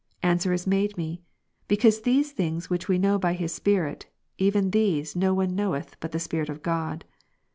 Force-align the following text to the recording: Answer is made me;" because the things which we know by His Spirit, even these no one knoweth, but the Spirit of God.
Answer 0.23 0.51
is 0.51 0.65
made 0.65 0.97
me;" 0.97 1.21
because 1.67 2.01
the 2.01 2.23
things 2.23 2.71
which 2.71 2.87
we 2.87 2.97
know 2.97 3.19
by 3.19 3.33
His 3.33 3.53
Spirit, 3.53 4.07
even 4.39 4.71
these 4.71 5.15
no 5.15 5.31
one 5.31 5.53
knoweth, 5.53 5.95
but 5.99 6.11
the 6.11 6.17
Spirit 6.19 6.49
of 6.49 6.63
God. 6.63 7.05